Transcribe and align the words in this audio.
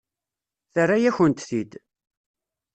Terra-yakent-t-id. 0.73 1.71